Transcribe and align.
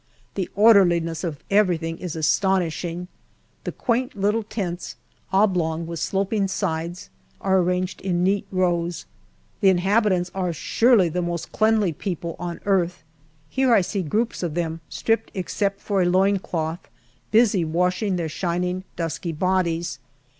The 0.33 0.49
orderliness 0.55 1.23
of 1.23 1.43
everything 1.51 1.99
is 1.99 2.15
astonishing; 2.15 3.07
the 3.65 3.71
quaint 3.71 4.15
little 4.19 4.41
tents 4.41 4.95
oblong, 5.31 5.85
with 5.85 5.99
sloping 5.99 6.47
sides 6.47 7.11
are 7.39 7.59
arranged 7.59 8.01
in 8.01 8.23
neat 8.23 8.47
rows. 8.51 9.05
The 9.59 9.69
inhabitants 9.69 10.31
are 10.33 10.53
surely 10.53 11.07
the 11.07 11.21
most 11.21 11.51
cleanly 11.51 11.93
people 11.93 12.35
on 12.39 12.61
earth. 12.65 13.03
Here 13.47 13.75
I 13.75 13.81
see 13.81 14.01
groups 14.01 14.41
of 14.41 14.55
them, 14.55 14.81
stripped 14.89 15.29
except 15.35 15.79
for 15.81 16.01
a 16.01 16.05
loin 16.05 16.39
cloth, 16.39 16.89
busy 17.29 17.63
washing 17.63 18.15
their 18.15 18.27
shining, 18.27 18.83
dusky 18.95 19.31
bodies. 19.31 19.99